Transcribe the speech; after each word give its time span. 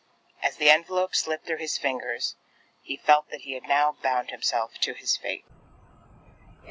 As 0.41 0.55
the 0.55 0.71
envelope 0.71 1.13
slipped 1.13 1.45
through 1.45 1.57
his 1.59 1.77
fingers, 1.77 2.35
he 2.81 2.97
felt 2.97 3.29
that 3.29 3.41
he 3.41 3.53
had 3.53 3.67
now 3.67 3.97
bound 4.01 4.31
himself 4.31 4.79
to 4.79 4.95
his 4.95 5.15
fate. 5.15 5.45